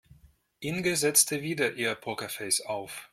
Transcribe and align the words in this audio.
Inge 0.61 0.95
setzte 0.95 1.43
wieder 1.43 1.73
ihr 1.75 1.93
Pokerface 1.93 2.61
auf. 2.61 3.07